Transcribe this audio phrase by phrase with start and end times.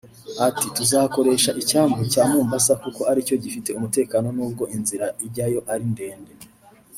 [0.47, 6.33] Ati “Tuzakoresha icyambu cya Mombasa kuko aricyo gifite umutekano n’ubwo inzira ijyayo ari ndende